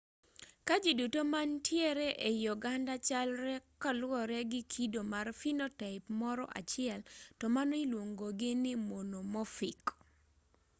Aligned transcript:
ka 0.67 0.75
ji 0.83 0.91
duto 0.99 1.21
manitiere 1.33 2.07
ei 2.27 2.41
oganda 2.53 2.95
chalre 3.07 3.55
koluwore 3.81 4.39
gi 4.51 4.61
kido 4.71 5.01
mar 5.13 5.27
phenotype 5.39 6.05
moro 6.21 6.45
achiel 6.59 7.01
to 7.39 7.45
mano 7.55 7.75
iluongogi 7.83 8.51
ni 8.63 8.73
monomorphic 8.87 9.83